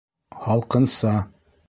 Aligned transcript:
Һалҡынса. 0.45 1.13